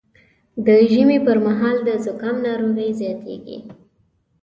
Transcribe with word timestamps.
د 0.65 0.67
ژمي 0.91 1.19
پر 1.25 1.37
مهال 1.45 1.77
د 1.87 1.89
زکام 2.05 2.35
ناروغي 2.47 2.89
زیاتېږي 3.01 3.57